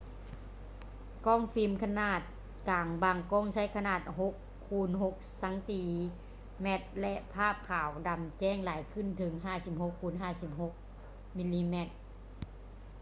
[1.25, 2.21] ກ້ອງຟິມຂະໜາດ
[2.69, 5.03] ກາງບາງກ້ອງໃຊ້ຂະໜາດ 6x6
[5.41, 5.43] ຊ
[6.65, 6.67] ມ
[7.01, 9.33] ແລະ ພາບຂາວດຳແຈ້ງຫຼາຍຂຶ້ນເຖິງ
[10.03, 10.71] 56x56
[11.37, 11.39] ມ
[11.75, 11.77] ມ